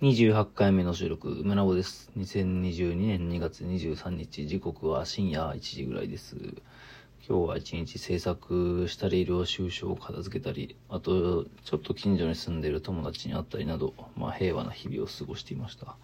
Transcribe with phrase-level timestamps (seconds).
[0.00, 2.10] 28回目の収録、梅なぼです。
[2.16, 6.36] 2022年2月23日、時刻は深夜1時ぐらいです。
[7.28, 15.98] 今日は一日制作したり、領収書を片付けたり、あと、ちょっと近所に住んでる友達に会ったりなど、まあ平和な日々を過ごしていました。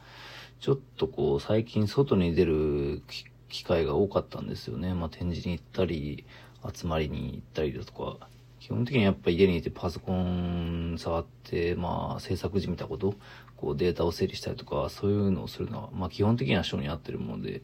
[0.60, 3.00] ちょっとこう、最近外に出る
[3.48, 4.92] 機会が多かったんですよね。
[4.92, 6.26] まあ展示に行ったり、
[6.70, 8.28] 集まりに行ったりだとか、
[8.60, 13.14] 基本的にやっぱ家にいてパソコン触って、まあ制作時見たこと、
[13.56, 17.62] こうデータを整理したりとか、そういうのをするのは、まあ基本的には性に合ってるもので、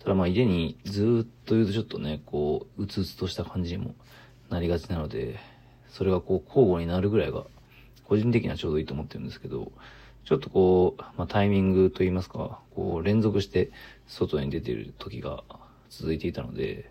[0.00, 3.94] ただまあ家にずっといるとちょっとね、こう、うつうつとした感じにも
[4.48, 5.38] なりがちなので、
[5.88, 7.44] それがこう交互になるぐらいが、
[8.04, 9.70] 個人的にはちょうどいいと思ってるんですけど、
[10.24, 13.70] ちょっとこう、まあタイミングといいますか、こう連続して
[14.06, 15.44] 外に出てる時が
[15.88, 16.90] 続いていたので、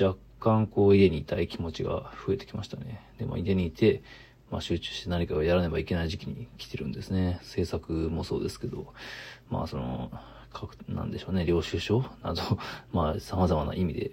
[0.00, 3.00] 若干こう家にいたい気持ちが増えてきましたね。
[3.18, 4.02] で、も家にいて、
[4.50, 7.40] まあ、集中して何かをやらねばいけない時期に来てるんですね。
[7.42, 8.92] 制作もそうですけど、
[9.50, 10.10] まあその、
[10.88, 12.42] なんでしょうね、領収書など、
[12.92, 14.10] まあ様々な意味で。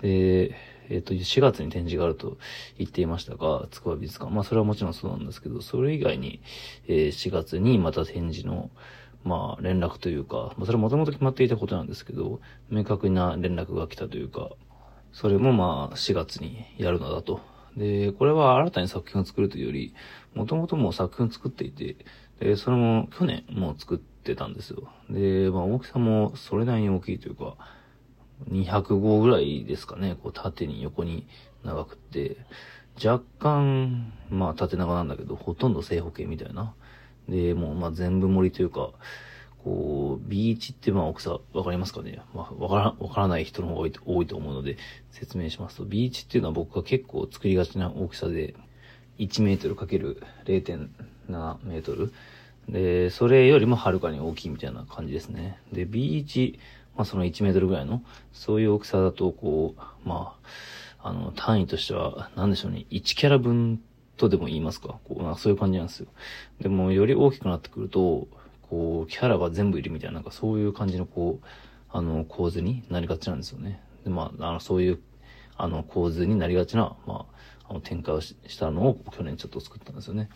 [0.00, 0.54] で、
[0.90, 2.38] えっ、と、4月に展示があると
[2.78, 4.32] 言っていましたが、つくば美術館。
[4.32, 6.40] まあそれはもちろんそうなんですけど、それ以外に、
[6.86, 8.70] えー、4月にまた展示の、
[9.24, 12.40] まあ連絡というか、まあそれはもともと決まっていたことなんですけど、
[12.70, 14.50] 明確な連絡が来たというか、
[15.12, 17.40] それもまあ4月にやるのだと
[17.78, 19.94] で、これは新たに作品を作るというより、
[20.34, 21.96] もともともう作品を作っていて、
[22.40, 24.90] で、それも去年もう作ってたんですよ。
[25.08, 27.56] で、まあ大きさもそれなりに大きいというか、
[28.50, 31.26] 200号ぐらいですかね、こう縦に横に
[31.64, 32.36] 長くって、
[33.02, 36.74] 若干、まあ縦長なんだけど、ほとんど正方形みたいな。
[37.28, 38.90] で、もうまあ全部盛りというか、
[39.68, 42.22] こう、ビーチってまあ大きさわかりますかね？
[42.34, 44.78] まあわから、わからない人の方が多いと思うので
[45.10, 48.54] 説明しますと、ビーチっていうのは僕が結構作りがちな大きさで、
[49.18, 52.12] 1メートル ×0.7 メートル。
[52.68, 55.58] で、それよりもはるかに大きいみたいな感じですね。
[55.72, 56.58] で、ビーチ、
[56.96, 58.02] まあその1メートルぐらいの、
[58.32, 60.34] そういう大きさだと、こう、ま
[61.00, 63.80] あ、あの、単位としては、なんでしょうね、1キャラ分
[64.16, 64.98] とでも言いますか。
[65.04, 66.08] こう、そういう感じなんですよ。
[66.60, 68.28] でも、より大きくなってくると、
[68.70, 71.46] こう、キャラが全部いるみたいな、なんかそういう感じのこう、
[71.90, 73.80] あの、構図になりがちなんですよね。
[74.04, 75.00] で、まあ、あの、そういう、
[75.56, 77.26] あの、構図になりがちな、ま
[77.66, 80.28] あ、あの、展開をしたのを去年ちょっと作ったんですよね。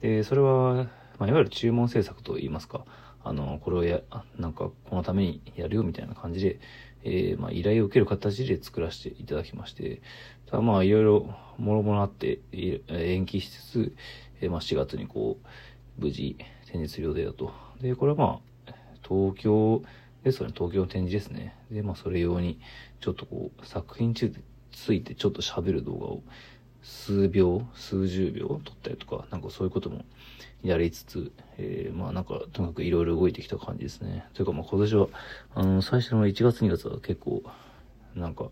[0.00, 0.88] で、それは、
[1.18, 2.84] まあ、いわゆる注文制作と言いますか、
[3.24, 4.00] あの、これをや、
[4.38, 6.60] なんか、このためにやるよみたいな感じで、
[7.04, 10.02] えー、まあ、依頼を受ける形で作らせていただきまして、
[10.46, 13.96] ただまあ、いろいろ、もろもろあって、延期しつつ、
[14.40, 17.67] えー、まあ、4月にこう、無事、展示する予定だと。
[17.80, 18.72] で、これはまあ、
[19.08, 19.82] 東京
[20.24, 21.56] ですよね、東京の展示ですね。
[21.70, 22.60] で、まあそれ用に、
[23.00, 24.40] ちょっとこう、作品中で
[24.72, 26.22] ついてちょっと喋る動画を
[26.82, 30.04] 数秒、数十秒撮ったりとか、なんかそういうことも
[30.62, 34.26] やりつつ、えー、まあなんか、とにかくいろいろ動いてきた感じですね。
[34.34, 35.08] というかまあ今年は、
[35.54, 37.42] あの、最初の1月2月は結構、
[38.14, 38.48] なんか、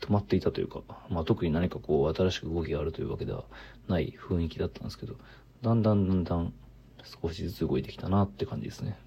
[0.00, 3.44] 止まっていたというか、まあ特に何かこう、新しく動きがあるというわけでは
[3.88, 5.14] ない雰囲気だったんですけど、
[5.62, 6.52] だんだんだんだん、
[7.04, 8.98] 少しずつ動いてきたなって感じですね。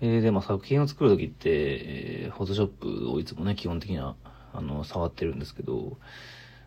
[0.00, 4.16] えー、で、まあ、作品を作るときって、えー、フォトショップをいつもね、基本的には、
[4.52, 5.98] あの、触ってるんですけど、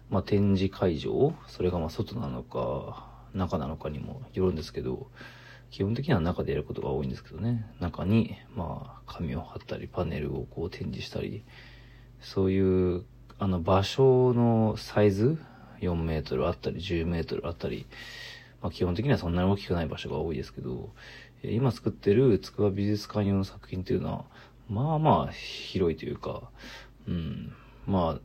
[0.09, 5.07] まあ、展示会場、それがまあ、外なのか、中なのかにもよるんですけど、
[5.71, 11.43] 基本的には中でやることが多いんですけどね、中に、まあ、紙を貼ったり、パネルをこう展示したり、
[12.21, 13.05] そういう、
[13.39, 15.39] あの、場所のサイズ、
[15.81, 17.87] 4メートルあったり、10メートルあったり、
[18.63, 20.89] まあ、基本的にはそんなに大きくない場所が多いですけど、
[21.43, 24.25] え今作ってる筑波美術館用の作品っていうのは、
[24.69, 26.49] まあまあ広いというか、
[27.05, 27.53] うん、
[27.85, 28.19] まあ、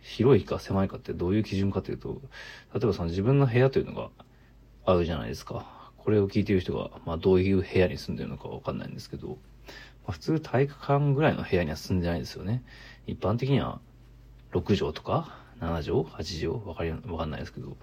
[0.00, 2.22] 広いか狭いかってどういう基準かというと、
[2.72, 4.08] 例えばその自分の部屋というのが
[4.86, 5.92] あるじゃないですか。
[5.98, 9.34] これを聞いてる人が、まあどういう部屋に住んでるのかわかんないんですけど、ま
[10.08, 12.64] あ、普通体育館ぐらいの部屋には住んでないですよね。
[13.06, 13.80] 一般的には
[14.52, 16.68] 6畳とか7畳 ?8 畳？
[16.68, 17.76] わかり、わかんないですけど、部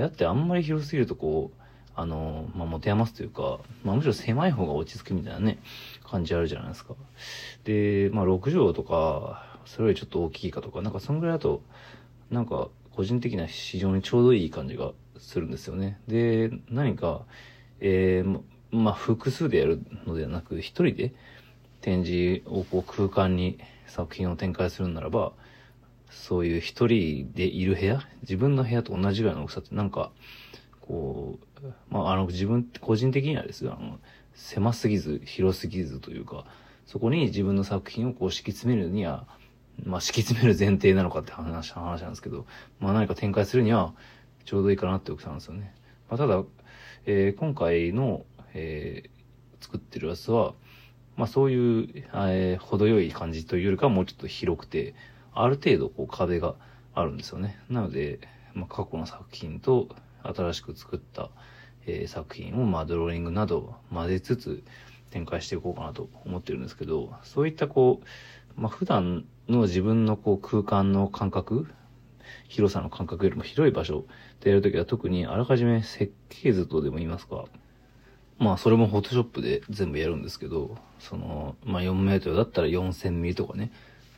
[0.00, 1.60] 屋ってあんまり広すぎるとこう、
[1.96, 5.58] あの、まあ、持て余すというか、まあ、むしろ狭い方が落ち着くみたいなね、
[6.04, 6.94] 感じあるじゃないですか。
[7.64, 11.62] で、まあ、6畳とか、それよりちょっと大きいかとか、なんかそんぐらいだと、
[12.30, 15.98] なんか、個人的には非常にちょうどいい感じがするんですよね。
[16.06, 17.22] で、何か、
[17.80, 18.40] えー、
[18.70, 21.14] まあ、複数でやるのではなく、一人で
[21.80, 25.32] 展示をこう空間に作品を展開するならば、
[26.14, 30.10] そういう一人でいる部屋、自分の部屋と同じぐらいの大きさってなんか、
[30.80, 33.98] こう、まあ、あの、自分、個人的にはですよ、あの、
[34.34, 36.44] 狭すぎず、広すぎずというか、
[36.86, 39.26] そこに自分の作品をこう敷き詰めるには、
[39.82, 42.46] まあ、敷き詰める前提なのかって話、話なんですけど、
[42.80, 43.92] まあ、何か展開するには、
[44.44, 45.74] ちょうどいいかなって大きさなんですよね。
[46.08, 46.42] まあ、ただ、
[47.06, 48.24] えー、今回の、
[48.54, 50.54] えー、作ってるやつは、
[51.16, 54.94] まあそういう、えー、程よい感じというよりかはもうちょっと広くて、
[55.34, 56.54] ある程度こう壁が
[56.94, 57.58] あるんですよね。
[57.68, 58.20] なので、
[58.54, 59.88] まあ過去の作品と
[60.22, 61.30] 新しく作った、
[61.86, 64.62] えー、作品をまあドローイングなど混ぜつつ
[65.10, 68.00] 展開していこうかなと思ってるんですけど、そういったこ
[68.56, 71.66] う、まあ普段の自分のこう空間の感覚、
[72.48, 74.06] 広さの感覚よりも広い場所
[74.40, 77.44] でやるときは特にあらかじめ設計図とでも言いますか、
[78.38, 83.72] まあそれもフォトショップで全部やるんですけど、その、まあ4メートルだったら4000ミリとかね、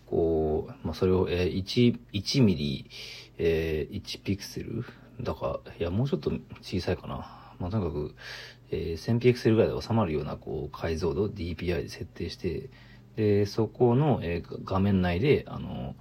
[0.06, 2.90] こう、まあそれを、えー、1、1ミリ、
[3.38, 4.84] えー、1ピクセル？
[5.20, 6.30] だから、いやもうちょっと
[6.62, 7.54] 小さいかな。
[7.58, 8.14] まあとにかく、
[8.70, 12.70] えー、1000ピクセルぐらいで収まるようなこう解像度 DPI で設定して、
[13.16, 15.96] で、そこの、えー、画面内で、あの、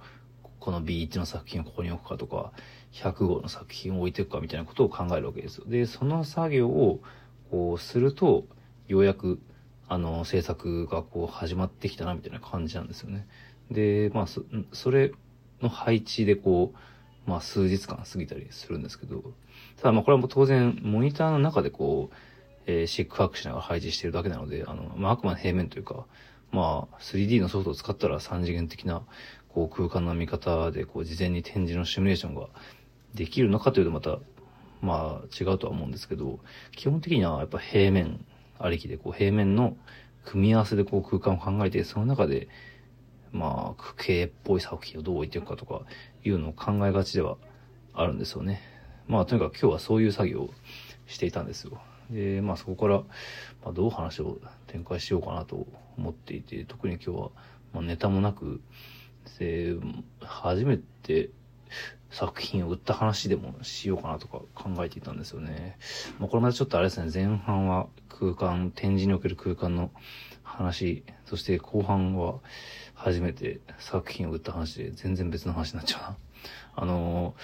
[0.60, 2.52] この B1 の作品をここに置くかとか、
[2.92, 5.64] 100号の作品を置いていくかみたいなことを考えるわけですよ。
[5.66, 7.00] で、その作業を、
[7.50, 8.44] こうすると、
[8.88, 9.40] ようやく、
[9.88, 13.26] あの、制作がこう始まってきたなみたいな感じなんですよね。
[13.70, 14.42] で、まあ、そ、
[14.72, 15.12] それ
[15.60, 19.22] の配置でこう、まあ、数日間過ぎたりするんですけど、
[19.76, 22.14] ただまあ、これはもう当然、モニターの中でこう、
[22.66, 26.06] えー、シックワークしながら配置してるだけなので、あの、まあ、あくまで平面というか、
[26.52, 29.02] まあ、3D のソフトを使ったら3次元的な、
[29.48, 32.48] こう、空間の見方で、こう、事前に展示のシミュレーションが
[33.14, 34.18] できるのかというとまた、
[34.82, 36.38] まあ、違うとは思うんですけど、
[36.72, 38.24] 基本的にはやっぱ平面
[38.58, 39.76] ありきで、こう、平面の
[40.24, 42.48] 組み合わせでこう、空間を考えて、その中で、
[43.36, 45.82] まあ、区形っぽい作品をどう置いていくかとか、
[46.24, 47.36] いうのを考えがちでは
[47.94, 48.60] あるんですよね。
[49.06, 50.50] まあ、とにかく今日はそういう作業を
[51.06, 51.80] していたんですよ。
[52.10, 52.98] で、まあそこから、
[53.64, 55.66] まあ、どう話を展開しようかなと
[55.96, 57.30] 思っていて、特に今日は、
[57.72, 58.60] まあ、ネタもなく、
[59.38, 59.74] で、
[60.20, 61.30] 初めて
[62.10, 65.78] 作品を売った話でもしようかなとか考えていたんですよね。
[66.18, 69.90] まあこれまでちょっとあれですね、前半は空間、展示における空間の
[70.42, 72.36] 話、そして後半は
[72.94, 76.16] 初めて作品を売った話で全然別の話になっちゃうな。
[76.76, 77.34] あの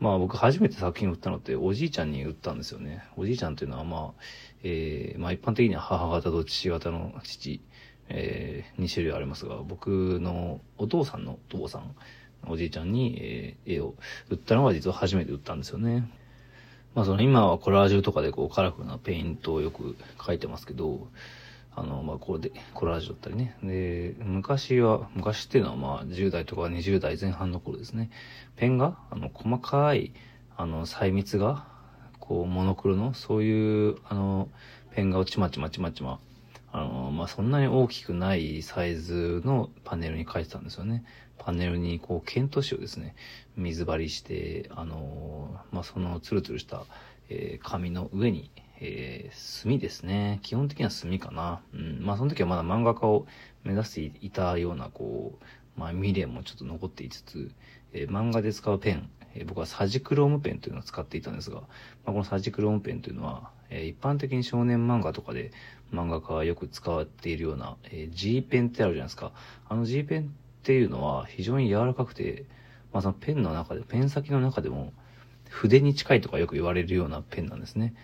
[0.00, 3.02] まあ僕初めて作品を売ったのっておじいちゃんに売ったんですよね。
[3.16, 4.20] おじいちゃんっていうのはまあ、
[4.62, 7.60] えー、まあ一般的には母方と父方の父、
[8.08, 11.94] えー、2種類ありますが、僕のお父さんのお父さん、
[12.46, 13.94] おじいちゃんに、え、絵を
[14.30, 16.08] 売ったのが実は初めて売ったんですよね。
[16.94, 21.08] まあその今はコラージュとかでこうカラフルなペイントをよく描いてますけど、
[21.78, 23.56] あの、まあ、これで、コラージュだったりね。
[23.62, 28.10] で、昔は、昔っていうのはまあ、10代とか20代前半の頃ですね。
[28.56, 30.12] ペンが、あの、細かい、
[30.56, 31.66] あの、細密が、
[32.18, 34.48] こう、モノクロの、そういう、あの、
[34.90, 36.18] ペン画をちまちまちまちま、
[36.80, 41.04] あの、まあ、そんなに大きくないサイズのパネルに書いてたんですよね。
[41.38, 43.14] パネルに、こう、剣都紙をですね、
[43.56, 46.84] 水張りして、あの、まあ、そのツルツルした、
[47.28, 50.38] えー、紙の上に、えー、墨ですね。
[50.42, 51.60] 基本的には墨かな。
[51.74, 51.98] うん。
[52.00, 53.26] まあその時はまだ漫画家を
[53.64, 57.50] 目指していたような、こう、まあ未練もちょっと残っていつつ、
[57.92, 61.66] えー、漫画で使うペン、えー、僕はサジクロームペンというのを使っていたんですが、ま
[62.06, 65.52] あ、このサジクロームペンというのは、えー、一般的に少年漫画とかで
[65.92, 69.32] 漫画家がよく使っているような、えー、G ペンってあるじゃないですか。
[69.68, 70.26] あの G ペンっ
[70.62, 72.44] ていうのは非常に柔らかくて、
[72.92, 74.92] まあそのペンの中で、ペン先の中でも
[75.48, 77.94] 筆に近いとかよく言われるようなペンなんですね。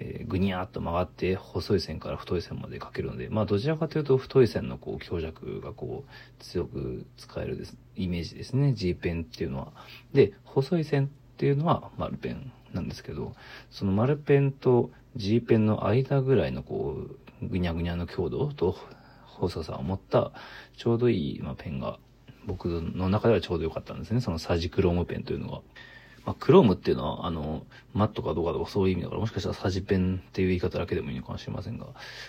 [0.00, 8.72] えー、ぐにゃーっと曲がって細い線から太い線まで書けるので、まあどちらかというと太い線のこう強弱がこう強く使えるですイメージですね。
[8.74, 9.72] G ペンっていうのは。
[10.12, 13.34] で、細い線っていうのは丸ペンなんですけど、
[13.70, 16.96] その丸ペンと G ペンの間ぐらいのこ
[17.42, 18.76] う、ぐにゃぐにゃの強度と
[19.26, 20.32] 細さを持った
[20.76, 21.98] ちょうどいい、まあ、ペンが
[22.46, 24.20] 僕の中ではちょうど良かったんですね。
[24.20, 25.60] そのサジクロームペンというのが。
[26.24, 31.86] まあ、クロームっていうのは、あの、マットかどうかとかそういう意味だから、もしかしたらサジペンっていう言い方だけでもいいのかもしれませんが、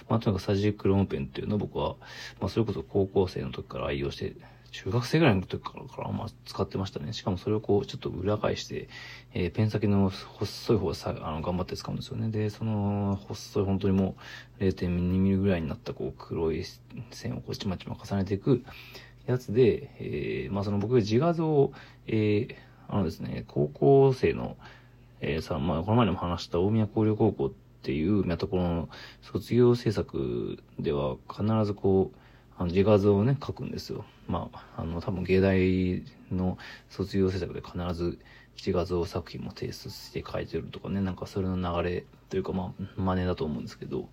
[0.10, 1.96] まあ、とにかくサジクロームペンっていうのを僕は、
[2.40, 4.34] まあ、それこそ高校生の時から愛用して、
[4.72, 5.72] 中学生ぐらいの時か
[6.02, 7.14] ら、まあ、使ってましたね。
[7.14, 8.90] しかもそれをこう、ちょっと裏返して、
[9.34, 12.30] えー、ペン先の細い方をさ、あの、頑張って使うんですよね。
[12.30, 14.18] で、その、細い本当にも
[14.60, 16.66] う、0.2ミリぐらいになったこう、黒い
[17.12, 18.66] 線をこう、ちまちま重ねていく
[19.28, 21.72] やつで、えー、まあ、その僕が自画像を、
[22.08, 22.56] えー、
[22.90, 24.58] あのですね、高校生の、
[25.22, 27.52] えー、さ、まあ、この前にも話した大宮工業高校っ
[27.82, 28.90] ていうまたこの
[29.22, 32.18] 卒業制作では必ずこう、
[32.58, 34.06] あの自画像をね、描くんですよ。
[34.28, 36.58] まあ、あの、多分芸大の
[36.90, 38.18] 卒業制作で必ず
[38.56, 44.10] 自画像作品も提出して書いてるとかね、なんかそれの流れというかまあ、真似だと思うんですけど、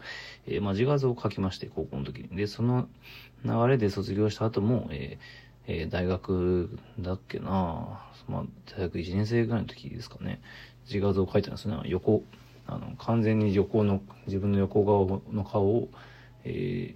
[0.47, 2.29] えー、まあ自画像を描きまして、高校の時に。
[2.37, 2.89] で、その
[3.45, 8.45] 流れで卒業した後も、えーえー、大学だっけなまあ、
[8.77, 10.41] 大学1年生ぐらいの時ですかね。
[10.87, 11.77] 自画像を描いたんですね。
[11.85, 12.23] 横、
[12.67, 15.89] あの、完全に横の、自分の横顔の顔を、
[16.45, 16.95] え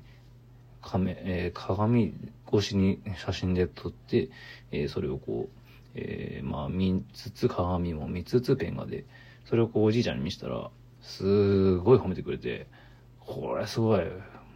[0.82, 2.14] ー、カメ、えー、鏡
[2.52, 4.30] 越しに写真で撮って、
[4.70, 5.58] えー、それをこう、
[5.94, 9.04] えー、まあ、見つつ、鏡も見つつ、ペン画で、
[9.44, 10.70] それをこう、おじいちゃんに見せたら、
[11.02, 12.66] すごい褒めてくれて、
[13.20, 14.02] これすごい、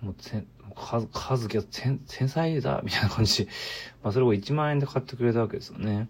[0.03, 3.49] もう、せ数、数け繊細だ、みたいな感じ、
[4.03, 6.09] まあ、それを1万円で買ってくれたわけですよね。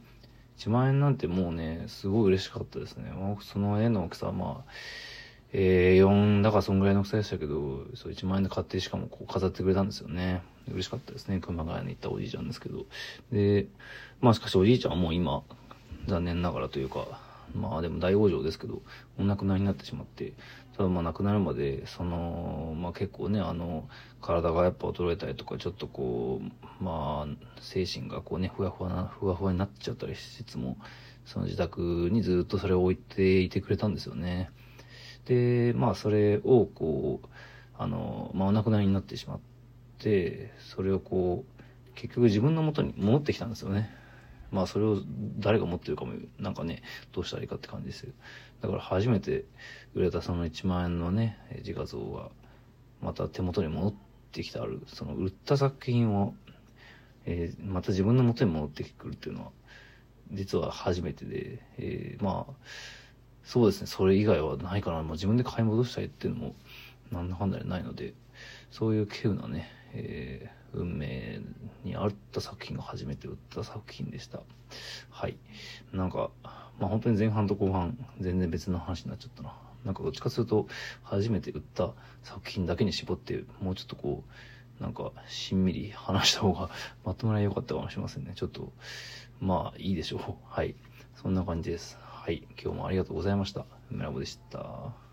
[0.59, 3.13] 1万円なんてもうね、すごい嬉しかったですね。
[3.41, 4.73] その絵の大きさはまあ、
[5.53, 10.43] えー、4だからそんぐらいの大きさでしたけど、そう1万円で買ってしかもこう飾ってくれたんですよね。
[10.69, 11.41] 嬉しかったですね。
[11.41, 12.85] 熊谷に行ったおじいちゃんですけど。
[13.33, 13.67] で、
[14.21, 15.43] まあしかしおじいちゃんはもう今、
[16.07, 17.07] 残念ながらというか、
[17.55, 18.83] まあでも大往生ですけど、
[19.19, 20.35] お亡くなりになってしまって、
[20.81, 23.87] ただまあ亡くなるまで、その、まあ結構ね、あの、
[24.23, 30.79] 体がやっぱ衰えたりとか、ちょっとこう、まあ、精神がこうね、ふわふわな、ふわふわになっちゃったりしつつも、
[31.27, 34.49] その自宅にずっとそれを置いていてくれたんですよね。
[35.27, 37.29] で、まあそれをこう、
[37.77, 39.41] あの、まあお亡くなりになってしまっ
[39.99, 43.91] て、それをこう、結局自分の元に戻ってきたんですよね。
[44.51, 45.03] まあそれを
[45.39, 46.83] 誰が持ってるかも、なんかね、
[47.13, 48.15] どうしたらいいかって感じですよ。
[48.61, 49.45] だから初めて
[49.95, 52.31] 売れたその1万円のね、自画像が、
[53.01, 53.95] また手元に戻っ
[54.33, 56.35] てきてある、その売った作品を、
[57.25, 59.51] えー、また自分の元に戻ってくるっていうのは、
[60.33, 62.53] 実は初めてで、えー、まあ、
[63.43, 65.03] そうですね、それ以外はないかな。
[65.03, 66.55] まあ、自分で買い戻したいっていうのも、
[67.11, 68.15] なんだかんだでないので、
[68.71, 71.41] そういう稀有なね、えー、運命
[71.83, 74.41] にあった作品が初めて売った作品でした。
[75.11, 75.37] はい。
[75.93, 76.31] なんか、
[76.81, 79.53] まあ本当に前半と後半、全然別の話になっちゃったな。
[79.85, 80.67] なんかどっちかすると、
[81.03, 84.25] 初めて売った作品だけに絞って、もうちょっとこ
[84.79, 86.71] う、なんか、しんみり話した方が
[87.05, 88.33] まとまり良かったかもしれませんね。
[88.35, 88.73] ちょっと、
[89.41, 90.21] まあ、いいでしょう。
[90.49, 90.75] はい。
[91.17, 91.99] そんな感じです。
[92.01, 92.47] はい。
[92.63, 93.67] 今日もありがとうございました。
[93.91, 95.10] 梅ラボでした。